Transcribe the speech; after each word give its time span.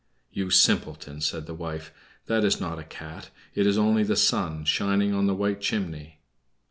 "You 0.31 0.49
simpleton!" 0.49 1.21
said 1.21 1.45
the 1.45 1.53
wife, 1.53 1.93
"that 2.25 2.43
is 2.43 2.59
not 2.59 2.79
a 2.79 2.83
cat; 2.83 3.29
it 3.53 3.67
is 3.67 3.77
only 3.77 4.01
the 4.01 4.15
sun 4.15 4.65
shining 4.65 5.13
on 5.13 5.27
the 5.27 5.35
white 5.35 5.61
chimney." 5.61 6.21